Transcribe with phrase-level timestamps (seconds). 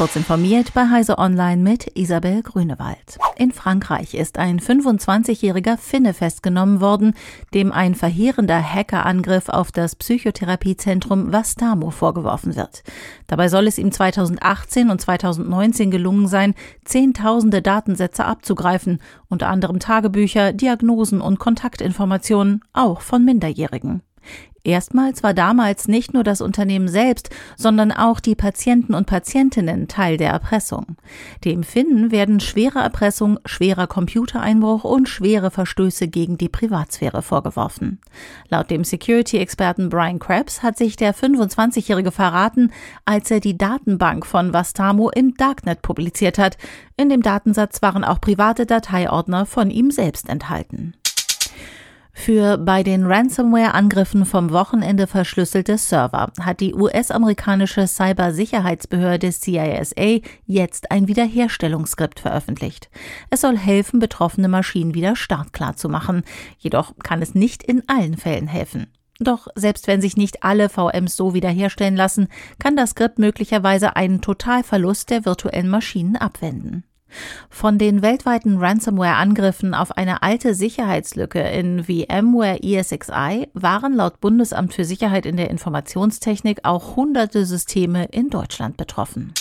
[0.00, 3.18] Kurz informiert bei Heise Online mit Isabel Grünewald.
[3.36, 7.12] In Frankreich ist ein 25-jähriger Finne festgenommen worden,
[7.52, 12.82] dem ein verheerender Hackerangriff auf das Psychotherapiezentrum Vastamo vorgeworfen wird.
[13.26, 16.54] Dabei soll es ihm 2018 und 2019 gelungen sein,
[16.86, 24.00] zehntausende Datensätze abzugreifen, unter anderem Tagebücher, Diagnosen und Kontaktinformationen, auch von Minderjährigen.
[24.62, 30.18] Erstmals war damals nicht nur das Unternehmen selbst, sondern auch die Patienten und Patientinnen Teil
[30.18, 30.96] der Erpressung.
[31.44, 38.00] Dem Finnen werden schwere Erpressung, schwerer Computereinbruch und schwere Verstöße gegen die Privatsphäre vorgeworfen.
[38.48, 42.70] Laut dem Security-Experten Brian Krebs hat sich der 25-Jährige verraten,
[43.06, 46.58] als er die Datenbank von Vastamo im Darknet publiziert hat.
[46.98, 50.94] In dem Datensatz waren auch private Dateiordner von ihm selbst enthalten
[52.12, 61.08] für bei den Ransomware-Angriffen vom Wochenende verschlüsselte Server hat die US-amerikanische Cybersicherheitsbehörde CISA jetzt ein
[61.08, 62.90] Wiederherstellungsskript veröffentlicht.
[63.30, 66.24] Es soll helfen, betroffene Maschinen wieder startklar zu machen.
[66.58, 68.86] Jedoch kann es nicht in allen Fällen helfen.
[69.20, 74.22] Doch selbst wenn sich nicht alle VMs so wiederherstellen lassen, kann das Skript möglicherweise einen
[74.22, 76.84] Totalverlust der virtuellen Maschinen abwenden.
[77.48, 84.84] Von den weltweiten Ransomware-Angriffen auf eine alte Sicherheitslücke in VMware ESXi waren laut Bundesamt für
[84.84, 89.32] Sicherheit in der Informationstechnik auch hunderte Systeme in Deutschland betroffen.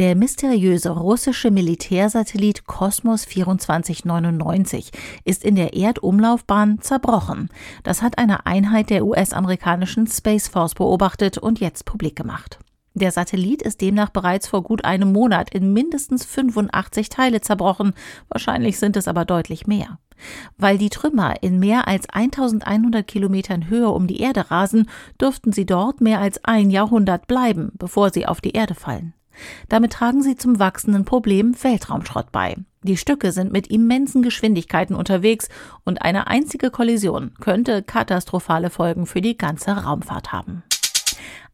[0.00, 4.92] Der mysteriöse russische Militärsatellit Kosmos 2499
[5.26, 7.50] ist in der Erdumlaufbahn zerbrochen.
[7.82, 12.58] Das hat eine Einheit der US-amerikanischen Space Force beobachtet und jetzt publik gemacht.
[12.94, 17.94] Der Satellit ist demnach bereits vor gut einem Monat in mindestens 85 Teile zerbrochen,
[18.28, 19.98] wahrscheinlich sind es aber deutlich mehr.
[20.58, 25.66] Weil die Trümmer in mehr als 1100 Kilometern Höhe um die Erde rasen, dürften sie
[25.66, 29.14] dort mehr als ein Jahrhundert bleiben, bevor sie auf die Erde fallen.
[29.68, 32.56] Damit tragen sie zum wachsenden Problem Weltraumschrott bei.
[32.82, 35.48] Die Stücke sind mit immensen Geschwindigkeiten unterwegs
[35.84, 40.62] und eine einzige Kollision könnte katastrophale Folgen für die ganze Raumfahrt haben.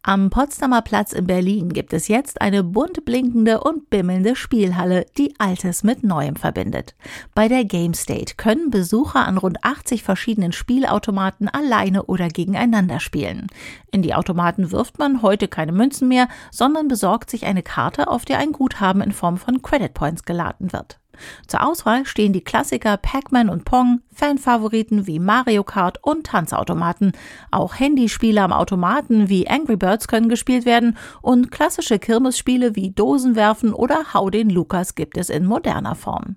[0.08, 5.34] Am Potsdamer Platz in Berlin gibt es jetzt eine bunt blinkende und bimmelnde Spielhalle, die
[5.38, 6.94] Altes mit Neuem verbindet.
[7.34, 13.48] Bei der Game State können Besucher an rund 80 verschiedenen Spielautomaten alleine oder gegeneinander spielen.
[13.90, 18.24] In die Automaten wirft man heute keine Münzen mehr, sondern besorgt sich eine Karte, auf
[18.24, 21.00] der ein Guthaben in Form von Credit Points geladen wird.
[21.46, 27.12] Zur Auswahl stehen die Klassiker Pac-Man und Pong, Fanfavoriten wie Mario Kart und Tanzautomaten.
[27.50, 33.72] Auch Handyspiele am Automaten wie Angry Birds können gespielt werden und klassische Kirmesspiele wie Dosenwerfen
[33.72, 36.36] oder Hau den Lukas gibt es in moderner Form.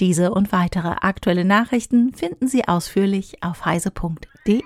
[0.00, 4.62] Diese und weitere aktuelle Nachrichten finden Sie ausführlich auf heise.de.